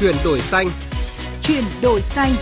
[0.00, 0.66] Chuyển đổi xanh.
[1.42, 2.32] Chuyển đổi xanh.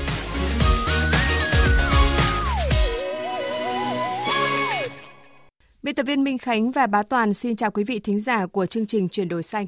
[5.83, 8.67] Biên tập viên Minh Khánh và Bá Toàn xin chào quý vị thính giả của
[8.67, 9.67] chương trình Chuyển đổi xanh.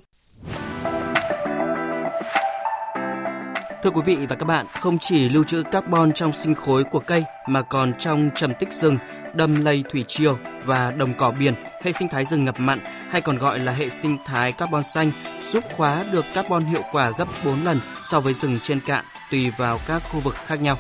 [3.83, 6.99] Thưa quý vị và các bạn, không chỉ lưu trữ carbon trong sinh khối của
[6.99, 8.99] cây mà còn trong trầm tích rừng,
[9.35, 13.21] đầm lầy thủy triều và đồng cỏ biển, hệ sinh thái rừng ngập mặn hay
[13.21, 15.13] còn gọi là hệ sinh thái carbon xanh
[15.45, 19.51] giúp khóa được carbon hiệu quả gấp 4 lần so với rừng trên cạn tùy
[19.59, 20.79] vào các khu vực khác nhau.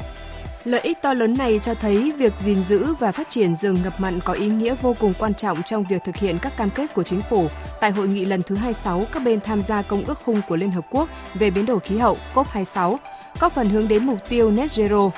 [0.68, 4.00] Lợi ích to lớn này cho thấy việc gìn giữ và phát triển rừng ngập
[4.00, 6.94] mặn có ý nghĩa vô cùng quan trọng trong việc thực hiện các cam kết
[6.94, 7.48] của chính phủ
[7.80, 10.70] tại hội nghị lần thứ 26 các bên tham gia công ước khung của Liên
[10.70, 12.96] Hợp Quốc về biến đổi khí hậu COP26,
[13.41, 15.10] góp phần hướng đến mục tiêu net zero.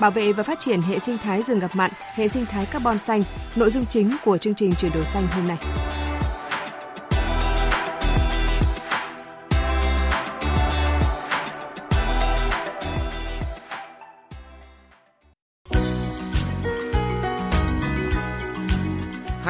[0.00, 2.98] Bảo vệ và phát triển hệ sinh thái rừng ngập mặn, hệ sinh thái carbon
[2.98, 3.24] xanh,
[3.56, 5.58] nội dung chính của chương trình chuyển đổi xanh hôm nay.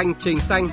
[0.05, 0.69] Hành trình xanh.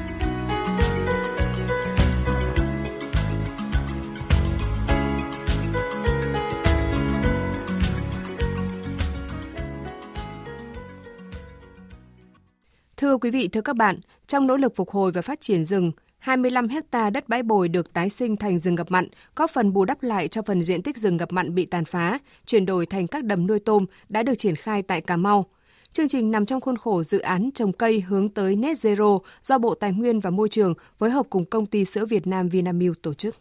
[12.97, 15.91] Thưa quý vị, thưa các bạn, trong nỗ lực phục hồi và phát triển rừng,
[16.19, 19.85] 25 hecta đất bãi bồi được tái sinh thành rừng ngập mặn, có phần bù
[19.85, 23.07] đắp lại cho phần diện tích rừng ngập mặn bị tàn phá, chuyển đổi thành
[23.07, 25.45] các đầm nuôi tôm đã được triển khai tại Cà Mau–
[25.93, 29.57] Chương trình nằm trong khuôn khổ dự án trồng cây hướng tới Net Zero do
[29.57, 33.01] Bộ Tài nguyên và Môi trường phối hợp cùng công ty sữa Việt Nam Vinamilk
[33.01, 33.35] tổ chức.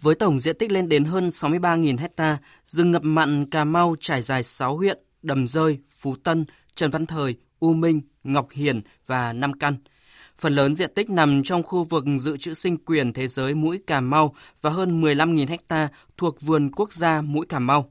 [0.00, 4.22] Với tổng diện tích lên đến hơn 63.000 hecta, rừng ngập mặn Cà Mau trải
[4.22, 9.32] dài 6 huyện, Đầm Rơi, Phú Tân, Trần Văn Thời, U Minh, Ngọc Hiền và
[9.32, 9.76] Nam Căn.
[10.36, 13.78] Phần lớn diện tích nằm trong khu vực dự trữ sinh quyền thế giới mũi
[13.86, 17.90] Cà Mau và hơn 15.000 hecta thuộc vườn quốc gia mũi Cà Mau.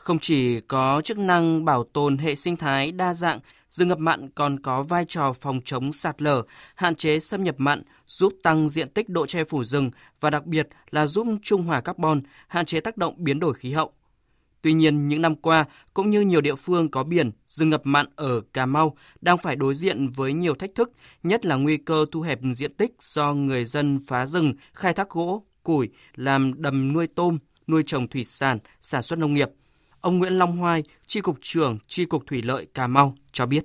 [0.00, 4.28] Không chỉ có chức năng bảo tồn hệ sinh thái đa dạng, rừng ngập mặn
[4.30, 6.42] còn có vai trò phòng chống sạt lở,
[6.74, 10.46] hạn chế xâm nhập mặn, giúp tăng diện tích độ che phủ rừng và đặc
[10.46, 13.92] biệt là giúp trung hòa carbon, hạn chế tác động biến đổi khí hậu.
[14.62, 15.64] Tuy nhiên, những năm qua,
[15.94, 19.56] cũng như nhiều địa phương có biển, rừng ngập mặn ở Cà Mau đang phải
[19.56, 20.92] đối diện với nhiều thách thức,
[21.22, 25.10] nhất là nguy cơ thu hẹp diện tích do người dân phá rừng, khai thác
[25.10, 29.50] gỗ, củi, làm đầm nuôi tôm, nuôi trồng thủy sản, sản xuất nông nghiệp.
[30.00, 33.64] Ông Nguyễn Long Hoai, Tri Cục trưởng Tri Cục Thủy lợi Cà Mau cho biết.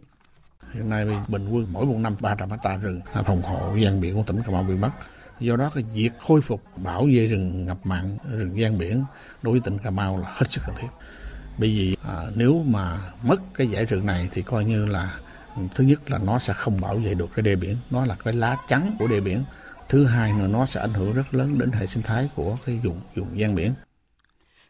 [0.74, 4.16] Hiện nay bình quân mỗi một năm 300 hectare rừng à, phòng hộ gian biển
[4.16, 4.90] của tỉnh Cà Mau bị mất.
[5.40, 9.04] Do đó cái việc khôi phục bảo vệ rừng ngập mặn, rừng gian biển
[9.42, 10.88] đối với tỉnh Cà Mau là hết sức cần thiết.
[11.58, 15.18] Bởi vì à, nếu mà mất cái giải rừng này thì coi như là
[15.56, 18.16] ừ, thứ nhất là nó sẽ không bảo vệ được cái đê biển, nó là
[18.24, 19.44] cái lá trắng của đê biển.
[19.90, 22.80] Thứ hai là nó sẽ ảnh hưởng rất lớn đến hệ sinh thái của cái
[22.84, 23.74] vùng vùng gian biển.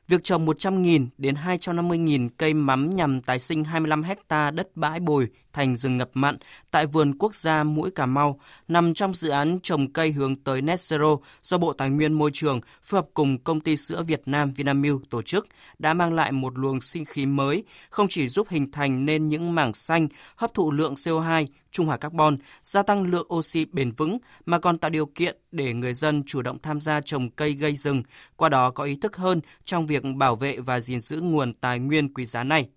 [0.07, 5.27] Việc trồng 100.000 đến 250.000 cây mắm nhằm tái sinh 25 hecta đất bãi bồi
[5.53, 6.37] thành rừng ngập mặn
[6.71, 10.61] tại vườn quốc gia Mũi Cà Mau nằm trong dự án trồng cây hướng tới
[10.61, 14.21] Net Zero do Bộ Tài nguyên Môi trường phối hợp cùng công ty sữa Việt
[14.25, 15.47] Nam Vinamilk tổ chức
[15.79, 19.55] đã mang lại một luồng sinh khí mới, không chỉ giúp hình thành nên những
[19.55, 21.45] mảng xanh hấp thụ lượng CO2
[21.75, 25.73] trung hòa carbon, gia tăng lượng oxy bền vững mà còn tạo điều kiện để
[25.73, 28.03] người dân chủ động tham gia trồng cây gây rừng,
[28.35, 31.79] qua đó có ý thức hơn trong việc bảo vệ và gìn giữ nguồn tài
[31.79, 32.69] nguyên quý giá này.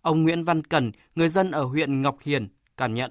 [0.00, 3.10] Ông Nguyễn Văn Cẩn, người dân ở huyện Ngọc Hiền, cảm nhận.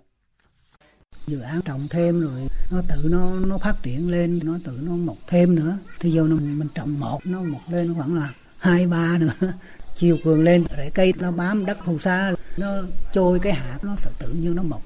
[1.28, 4.92] Dự án trồng thêm rồi nó tự nó nó phát triển lên nó tự nó
[4.92, 5.78] mọc thêm nữa.
[6.00, 9.54] Thì giờ mình, mình trồng một nó mọc lên khoảng là hai ba nữa.
[9.96, 12.68] Chiều cường lên để cây nó bám đất phù sa nó
[13.14, 14.82] trôi cái hạt nó sẽ tự nhiên nó mọc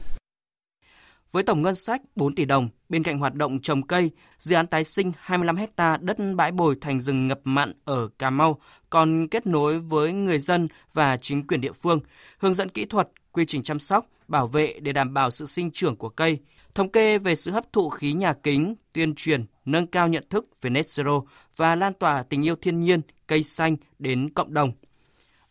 [1.37, 4.67] với tổng ngân sách 4 tỷ đồng, bên cạnh hoạt động trồng cây, dự án
[4.67, 9.27] tái sinh 25 hecta đất bãi bồi thành rừng ngập mặn ở Cà Mau còn
[9.27, 11.99] kết nối với người dân và chính quyền địa phương,
[12.39, 15.71] hướng dẫn kỹ thuật, quy trình chăm sóc, bảo vệ để đảm bảo sự sinh
[15.71, 16.39] trưởng của cây,
[16.75, 20.47] thống kê về sự hấp thụ khí nhà kính, tuyên truyền, nâng cao nhận thức
[20.61, 21.23] về net zero
[21.57, 24.71] và lan tỏa tình yêu thiên nhiên, cây xanh đến cộng đồng.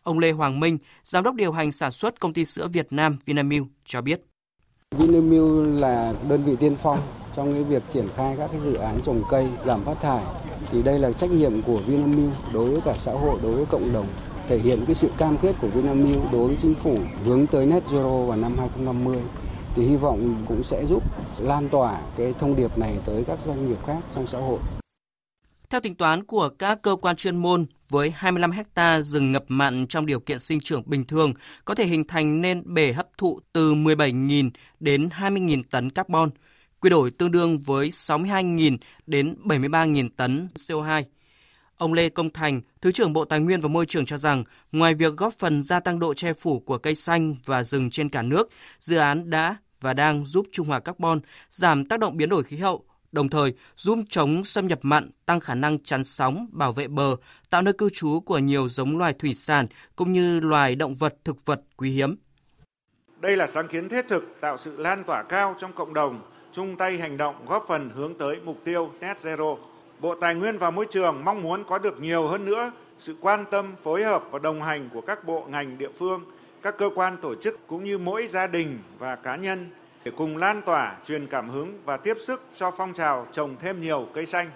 [0.03, 3.17] Ông Lê Hoàng Minh, giám đốc điều hành sản xuất công ty sữa Việt Nam
[3.25, 4.21] Vinamilk cho biết.
[4.97, 6.99] Vinamilk là đơn vị tiên phong
[7.35, 10.23] trong cái việc triển khai các cái dự án trồng cây giảm phát thải
[10.71, 13.93] thì đây là trách nhiệm của Vinamilk đối với cả xã hội đối với cộng
[13.93, 14.07] đồng
[14.47, 17.83] thể hiện cái sự cam kết của Vinamilk đối với chính phủ hướng tới net
[17.89, 19.21] zero vào năm 2050
[19.75, 21.03] thì hy vọng cũng sẽ giúp
[21.39, 24.59] lan tỏa cái thông điệp này tới các doanh nghiệp khác trong xã hội.
[25.69, 29.87] Theo tính toán của các cơ quan chuyên môn, với 25 hecta rừng ngập mặn
[29.87, 31.33] trong điều kiện sinh trưởng bình thường,
[31.65, 34.49] có thể hình thành nên bể hấp thụ từ 17.000
[34.79, 36.29] đến 20.000 tấn carbon,
[36.79, 41.03] quy đổi tương đương với 62.000 đến 73.000 tấn CO2.
[41.77, 44.93] Ông Lê Công Thành, Thứ trưởng Bộ Tài nguyên và Môi trường cho rằng, ngoài
[44.93, 48.21] việc góp phần gia tăng độ che phủ của cây xanh và rừng trên cả
[48.21, 48.49] nước,
[48.79, 51.19] dự án đã và đang giúp trung hòa carbon,
[51.49, 55.39] giảm tác động biến đổi khí hậu, đồng thời giúp chống xâm nhập mặn, tăng
[55.39, 57.15] khả năng chắn sóng, bảo vệ bờ,
[57.49, 59.65] tạo nơi cư trú của nhiều giống loài thủy sản
[59.95, 62.15] cũng như loài động vật thực vật quý hiếm.
[63.19, 66.77] Đây là sáng kiến thiết thực tạo sự lan tỏa cao trong cộng đồng, chung
[66.77, 69.57] tay hành động góp phần hướng tới mục tiêu net zero.
[69.99, 73.45] Bộ Tài nguyên và Môi trường mong muốn có được nhiều hơn nữa sự quan
[73.51, 76.25] tâm, phối hợp và đồng hành của các bộ ngành địa phương,
[76.61, 79.69] các cơ quan tổ chức cũng như mỗi gia đình và cá nhân
[80.03, 83.81] để cùng lan tỏa, truyền cảm hứng và tiếp sức cho phong trào trồng thêm
[83.81, 84.51] nhiều cây xanh.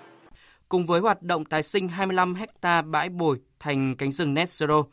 [0.69, 4.83] Cùng với hoạt động tái sinh 25 ha bãi bồi thành cánh rừng net zero,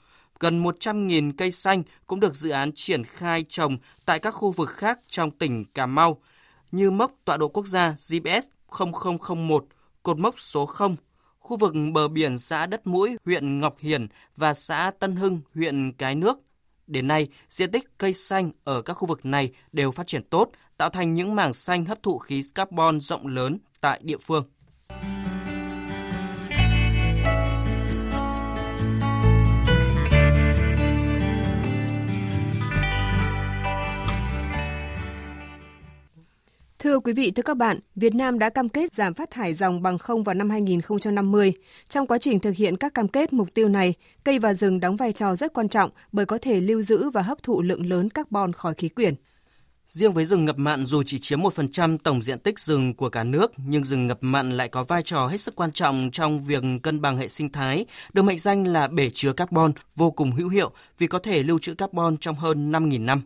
[0.40, 4.68] gần 100.000 cây xanh cũng được dự án triển khai trồng tại các khu vực
[4.68, 6.20] khác trong tỉnh Cà Mau,
[6.72, 8.46] như mốc tọa độ quốc gia GPS
[9.28, 9.64] 0001,
[10.02, 10.96] cột mốc số 0,
[11.38, 14.06] khu vực bờ biển xã Đất Mũi, huyện Ngọc Hiển
[14.36, 16.38] và xã Tân Hưng, huyện Cái Nước.
[16.88, 20.50] Đến nay, diện tích cây xanh ở các khu vực này đều phát triển tốt,
[20.76, 24.44] tạo thành những mảng xanh hấp thụ khí carbon rộng lớn tại địa phương.
[36.88, 39.82] Thưa quý vị, thưa các bạn, Việt Nam đã cam kết giảm phát thải dòng
[39.82, 41.52] bằng không vào năm 2050.
[41.88, 43.94] Trong quá trình thực hiện các cam kết mục tiêu này,
[44.24, 47.22] cây và rừng đóng vai trò rất quan trọng bởi có thể lưu giữ và
[47.22, 49.14] hấp thụ lượng lớn carbon khỏi khí quyển.
[49.86, 53.24] Riêng với rừng ngập mặn dù chỉ chiếm 1% tổng diện tích rừng của cả
[53.24, 56.62] nước, nhưng rừng ngập mặn lại có vai trò hết sức quan trọng trong việc
[56.82, 60.48] cân bằng hệ sinh thái, được mệnh danh là bể chứa carbon, vô cùng hữu
[60.48, 63.22] hiệu vì có thể lưu trữ carbon trong hơn 5.000 năm.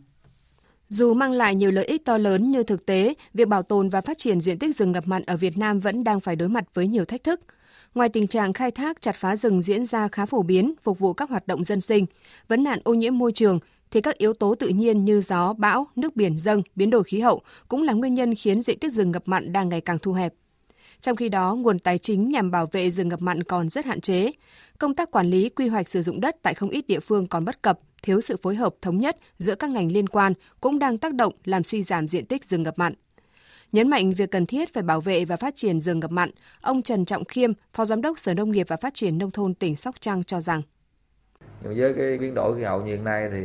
[0.93, 4.01] Dù mang lại nhiều lợi ích to lớn như thực tế, việc bảo tồn và
[4.01, 6.63] phát triển diện tích rừng ngập mặn ở Việt Nam vẫn đang phải đối mặt
[6.73, 7.41] với nhiều thách thức.
[7.95, 11.13] Ngoài tình trạng khai thác chặt phá rừng diễn ra khá phổ biến, phục vụ
[11.13, 12.05] các hoạt động dân sinh,
[12.47, 13.59] vấn nạn ô nhiễm môi trường,
[13.91, 17.19] thì các yếu tố tự nhiên như gió, bão, nước biển dâng, biến đổi khí
[17.19, 20.13] hậu cũng là nguyên nhân khiến diện tích rừng ngập mặn đang ngày càng thu
[20.13, 20.33] hẹp.
[21.01, 24.01] Trong khi đó, nguồn tài chính nhằm bảo vệ rừng ngập mặn còn rất hạn
[24.01, 24.31] chế.
[24.79, 27.45] Công tác quản lý, quy hoạch sử dụng đất tại không ít địa phương còn
[27.45, 30.97] bất cập, thiếu sự phối hợp thống nhất giữa các ngành liên quan cũng đang
[30.97, 32.93] tác động làm suy giảm diện tích rừng ngập mặn.
[33.71, 36.81] Nhấn mạnh việc cần thiết phải bảo vệ và phát triển rừng ngập mặn, ông
[36.81, 39.75] Trần Trọng Khiêm, Phó Giám đốc Sở Nông nghiệp và Phát triển Nông thôn tỉnh
[39.75, 40.61] Sóc Trăng cho rằng
[41.63, 43.39] với cái biến đổi khí hậu như hiện nay thì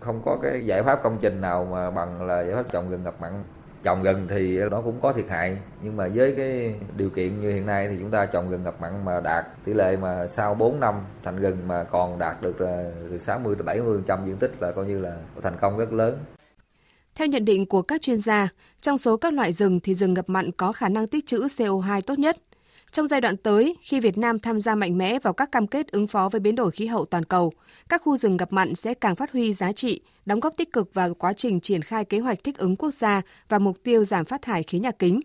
[0.00, 3.02] không có cái giải pháp công trình nào mà bằng là giải pháp trồng rừng
[3.02, 3.44] ngập mặn
[3.84, 7.54] trồng rừng thì nó cũng có thiệt hại nhưng mà với cái điều kiện như
[7.54, 10.54] hiện nay thì chúng ta trồng rừng ngập mặn mà đạt tỷ lệ mà sau
[10.54, 10.94] 4 năm
[11.24, 14.72] thành rừng mà còn đạt được ờ, từ 60 đến 70 trăm diện tích là
[14.72, 16.18] coi như là thành công rất lớn.
[17.14, 18.48] Theo nhận định của các chuyên gia,
[18.80, 22.00] trong số các loại rừng thì rừng ngập mặn có khả năng tích trữ CO2
[22.00, 22.36] tốt nhất.
[22.94, 25.88] Trong giai đoạn tới, khi Việt Nam tham gia mạnh mẽ vào các cam kết
[25.88, 27.52] ứng phó với biến đổi khí hậu toàn cầu,
[27.88, 30.94] các khu rừng ngập mặn sẽ càng phát huy giá trị, đóng góp tích cực
[30.94, 34.24] vào quá trình triển khai kế hoạch thích ứng quốc gia và mục tiêu giảm
[34.24, 35.20] phát thải khí nhà kính.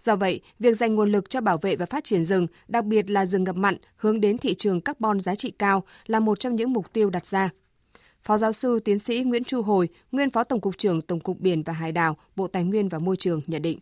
[0.00, 3.10] Do vậy, việc dành nguồn lực cho bảo vệ và phát triển rừng, đặc biệt
[3.10, 6.56] là rừng ngập mặn hướng đến thị trường carbon giá trị cao là một trong
[6.56, 7.50] những mục tiêu đặt ra.
[8.22, 11.40] Phó giáo sư tiến sĩ Nguyễn Chu Hồi, nguyên Phó Tổng cục trưởng Tổng cục
[11.40, 13.78] Biển và Hải đảo, Bộ Tài nguyên và Môi trường nhận định.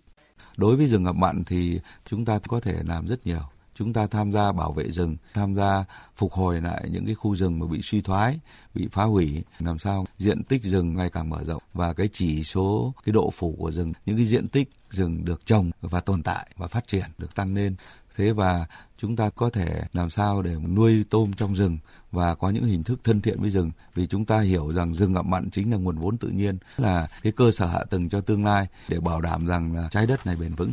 [0.56, 3.42] Đối với rừng ngập mặn thì chúng ta có thể làm rất nhiều
[3.80, 5.84] chúng ta tham gia bảo vệ rừng, tham gia
[6.16, 8.40] phục hồi lại những cái khu rừng mà bị suy thoái,
[8.74, 12.44] bị phá hủy, làm sao diện tích rừng ngày càng mở rộng và cái chỉ
[12.44, 16.22] số cái độ phủ của rừng, những cái diện tích rừng được trồng và tồn
[16.22, 17.74] tại và phát triển được tăng lên.
[18.16, 18.66] Thế và
[18.98, 21.78] chúng ta có thể làm sao để nuôi tôm trong rừng
[22.12, 25.12] và có những hình thức thân thiện với rừng vì chúng ta hiểu rằng rừng
[25.12, 28.20] ngập mặn chính là nguồn vốn tự nhiên là cái cơ sở hạ tầng cho
[28.20, 30.70] tương lai để bảo đảm rằng là trái đất này bền vững.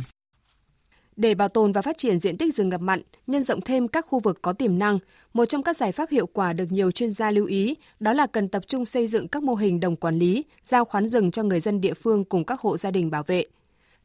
[1.18, 4.06] Để bảo tồn và phát triển diện tích rừng ngập mặn, nhân rộng thêm các
[4.08, 4.98] khu vực có tiềm năng,
[5.32, 8.26] một trong các giải pháp hiệu quả được nhiều chuyên gia lưu ý đó là
[8.26, 11.42] cần tập trung xây dựng các mô hình đồng quản lý, giao khoán rừng cho
[11.42, 13.44] người dân địa phương cùng các hộ gia đình bảo vệ.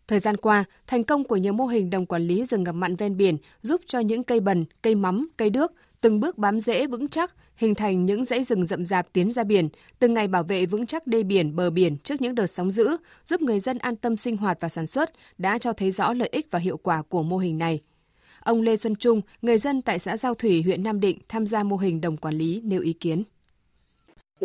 [0.07, 2.95] Thời gian qua, thành công của nhiều mô hình đồng quản lý rừng ngập mặn
[2.95, 5.71] ven biển giúp cho những cây bần, cây mắm, cây đước
[6.03, 9.43] từng bước bám rễ vững chắc, hình thành những dãy rừng rậm rạp tiến ra
[9.43, 9.69] biển,
[9.99, 12.97] từng ngày bảo vệ vững chắc đê biển, bờ biển trước những đợt sóng dữ,
[13.25, 16.29] giúp người dân an tâm sinh hoạt và sản xuất, đã cho thấy rõ lợi
[16.31, 17.81] ích và hiệu quả của mô hình này.
[18.43, 21.63] Ông Lê Xuân Trung, người dân tại xã Giao Thủy, huyện Nam Định tham gia
[21.63, 23.23] mô hình đồng quản lý nêu ý kiến.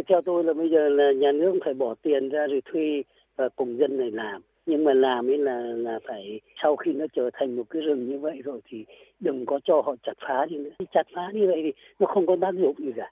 [0.08, 3.02] Theo tôi là bây giờ là nhà nước phải bỏ tiền ra rồi thuê
[3.36, 7.06] và cùng dân này làm nhưng mà làm ấy là là phải sau khi nó
[7.16, 8.84] trở thành một cái rừng như vậy rồi thì
[9.20, 12.26] đừng có cho họ chặt phá đi nữa chặt phá như vậy thì nó không
[12.26, 13.10] có tác dụng gì cả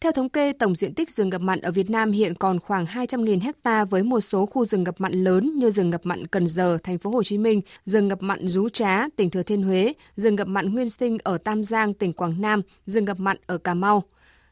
[0.00, 2.84] Theo thống kê, tổng diện tích rừng ngập mặn ở Việt Nam hiện còn khoảng
[2.84, 6.46] 200.000 hecta với một số khu rừng ngập mặn lớn như rừng ngập mặn Cần
[6.46, 9.92] Giờ, thành phố Hồ Chí Minh, rừng ngập mặn Rú Trá, tỉnh Thừa Thiên Huế,
[10.16, 13.58] rừng ngập mặn Nguyên Sinh ở Tam Giang, tỉnh Quảng Nam, rừng ngập mặn ở
[13.58, 14.02] Cà Mau.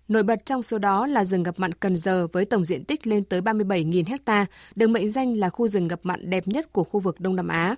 [0.08, 3.06] Nổi bật trong số đó là rừng ngập mặn Cần Giờ với tổng diện tích
[3.06, 6.84] lên tới 37.000 ha được mệnh danh là khu rừng ngập mặn đẹp nhất của
[6.84, 7.76] khu vực Đông Nam Á.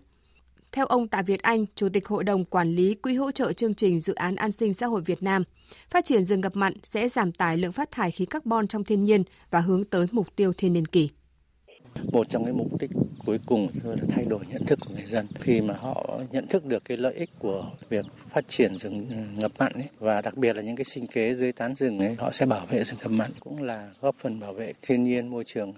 [0.72, 3.74] Theo ông Tạ Việt Anh, Chủ tịch Hội đồng Quản lý Quỹ hỗ trợ chương
[3.74, 5.44] trình Dự án An sinh xã hội Việt Nam,
[5.90, 9.04] phát triển rừng ngập mặn sẽ giảm tải lượng phát thải khí carbon trong thiên
[9.04, 11.10] nhiên và hướng tới mục tiêu thiên niên kỳ.
[12.12, 12.90] Một trong cái mục đích
[13.26, 16.64] cuối cùng là thay đổi nhận thức của người dân khi mà họ nhận thức
[16.64, 20.36] được cái lợi ích của việc phát triển rừng ừ, ngập mặn ấy, và đặc
[20.36, 22.98] biệt là những cái sinh kế dưới tán rừng ấy, họ sẽ bảo vệ rừng
[23.02, 25.72] ngập mặn cũng là góp phần bảo vệ thiên nhiên môi trường.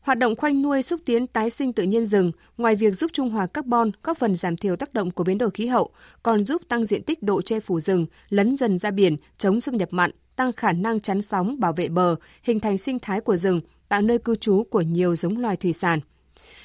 [0.00, 3.30] Hoạt động khoanh nuôi xúc tiến tái sinh tự nhiên rừng, ngoài việc giúp trung
[3.30, 5.90] hòa carbon, góp phần giảm thiểu tác động của biến đổi khí hậu,
[6.22, 9.76] còn giúp tăng diện tích độ che phủ rừng, lấn dần ra biển, chống xâm
[9.76, 13.36] nhập mặn, tăng khả năng chắn sóng, bảo vệ bờ, hình thành sinh thái của
[13.36, 13.60] rừng,
[13.92, 16.00] tạo nơi cư trú của nhiều giống loài thủy sản.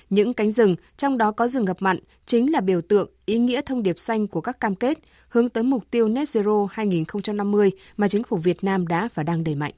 [0.10, 3.62] Những cánh rừng, trong đó có rừng ngập mặn, chính là biểu tượng, ý nghĩa
[3.62, 4.98] thông điệp xanh của các cam kết
[5.30, 9.44] hướng tới mục tiêu Net Zero 2050 mà chính phủ Việt Nam đã và đang
[9.44, 9.74] đẩy mạnh.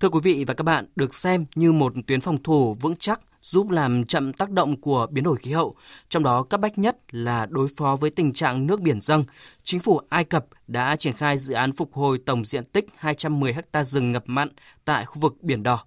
[0.00, 3.20] Thưa quý vị và các bạn, được xem như một tuyến phòng thủ vững chắc
[3.42, 5.74] giúp làm chậm tác động của biến đổi khí hậu,
[6.08, 9.24] trong đó cấp bách nhất là đối phó với tình trạng nước biển dâng.
[9.62, 13.56] Chính phủ Ai Cập đã triển khai dự án phục hồi tổng diện tích 210
[13.72, 14.48] ha rừng ngập mặn
[14.84, 15.84] tại khu vực Biển Đỏ.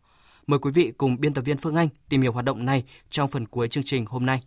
[0.47, 3.27] Mời quý vị cùng biên tập viên Phương Anh tìm hiểu hoạt động này trong
[3.27, 4.41] phần cuối chương trình hôm nay.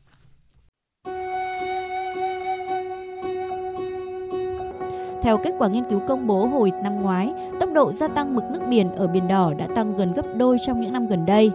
[5.22, 8.44] Theo kết quả nghiên cứu công bố hồi năm ngoái, tốc độ gia tăng mực
[8.52, 11.50] nước biển ở Biển Đỏ đã tăng gần gấp đôi trong những năm gần đây.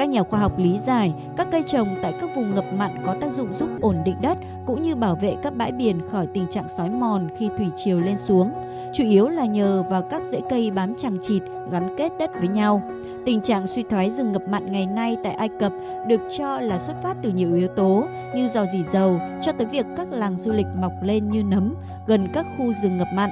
[0.00, 3.14] Các nhà khoa học lý giải các cây trồng tại các vùng ngập mặn có
[3.20, 6.46] tác dụng giúp ổn định đất cũng như bảo vệ các bãi biển khỏi tình
[6.50, 8.52] trạng xói mòn khi thủy triều lên xuống,
[8.94, 12.48] chủ yếu là nhờ vào các rễ cây bám chằng chịt gắn kết đất với
[12.48, 12.82] nhau.
[13.26, 15.72] Tình trạng suy thoái rừng ngập mặn ngày nay tại Ai Cập
[16.06, 18.04] được cho là xuất phát từ nhiều yếu tố
[18.34, 21.74] như dò dỉ dầu cho tới việc các làng du lịch mọc lên như nấm
[22.06, 23.30] gần các khu rừng ngập mặn.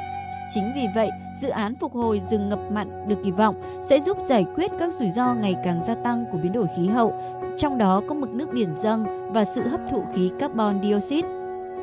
[0.54, 1.10] Chính vì vậy,
[1.42, 3.54] dự án phục hồi rừng ngập mặn được kỳ vọng
[3.88, 6.87] sẽ giúp giải quyết các rủi ro ngày càng gia tăng của biến đổi khí
[6.87, 7.14] hậu,
[7.59, 11.28] trong đó có mực nước biển dâng và sự hấp thụ khí carbon dioxide.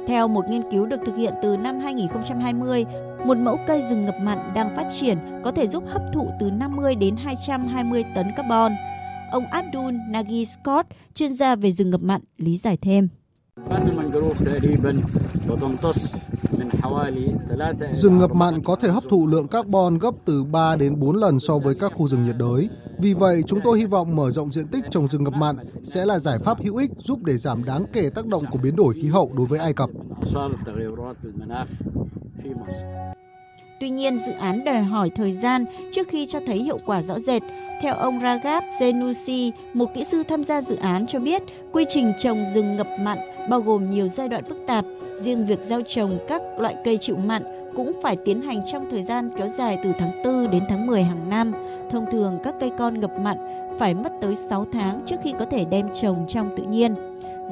[0.08, 2.86] Theo một nghiên cứu được thực hiện từ năm 2020,
[3.26, 6.52] một mẫu cây rừng ngập mặn đang phát triển có thể giúp hấp thụ từ
[6.52, 8.72] 50 đến 220 tấn carbon.
[9.32, 13.08] Ông Abdul Nagi Scott, chuyên gia về rừng ngập mặn, lý giải thêm.
[17.94, 21.40] Rừng ngập mặn có thể hấp thụ lượng carbon gấp từ 3 đến 4 lần
[21.40, 22.70] so với các khu rừng nhiệt đới.
[23.00, 26.06] Vì vậy, chúng tôi hy vọng mở rộng diện tích trồng rừng ngập mặn sẽ
[26.06, 28.94] là giải pháp hữu ích giúp để giảm đáng kể tác động của biến đổi
[28.94, 29.90] khí hậu đối với Ai Cập.
[33.80, 37.20] Tuy nhiên, dự án đòi hỏi thời gian trước khi cho thấy hiệu quả rõ
[37.20, 37.42] rệt.
[37.82, 42.14] Theo ông Ragab Zenusi, một kỹ sư tham gia dự án cho biết, quy trình
[42.20, 43.18] trồng rừng ngập mặn
[43.50, 44.86] bao gồm nhiều giai đoạn phức tạp.
[45.22, 47.44] Riêng việc gieo trồng các loại cây chịu mặn
[47.76, 51.04] cũng phải tiến hành trong thời gian kéo dài từ tháng 4 đến tháng 10
[51.04, 51.54] hàng năm.
[51.92, 53.38] Thông thường các cây con ngập mặn
[53.80, 56.96] phải mất tới 6 tháng trước khi có thể đem trồng trong tự nhiên.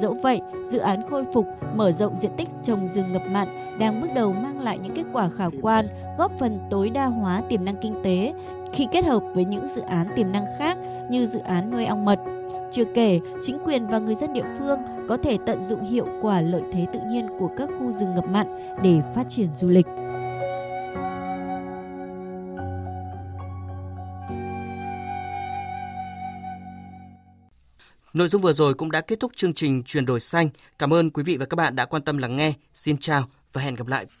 [0.00, 0.40] Dẫu vậy,
[0.70, 4.32] dự án khôi phục, mở rộng diện tích trồng rừng ngập mặn đang bước đầu
[4.32, 5.84] mang lại những kết quả khả quan,
[6.18, 8.32] góp phần tối đa hóa tiềm năng kinh tế
[8.72, 10.78] khi kết hợp với những dự án tiềm năng khác
[11.10, 12.18] như dự án nuôi ong mật.
[12.74, 14.78] Chưa kể, chính quyền và người dân địa phương
[15.08, 18.28] có thể tận dụng hiệu quả lợi thế tự nhiên của các khu rừng ngập
[18.28, 18.46] mặn
[18.82, 19.86] để phát triển du lịch.
[28.12, 30.48] Nội dung vừa rồi cũng đã kết thúc chương trình Chuyển đổi xanh.
[30.78, 32.52] Cảm ơn quý vị và các bạn đã quan tâm lắng nghe.
[32.74, 34.06] Xin chào và hẹn gặp lại.